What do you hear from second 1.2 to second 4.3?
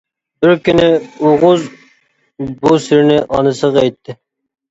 ئوغۇز بۇ سىرنى ئانىسىغا ئېيتتى.